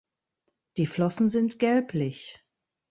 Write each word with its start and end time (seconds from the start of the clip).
Die 0.77 0.87
Flossen 0.87 1.29
sind 1.29 1.59
gelblich. 1.59 2.43